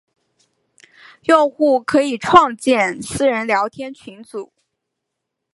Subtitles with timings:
[1.25, 4.51] 用户可以创建私人聊天群组。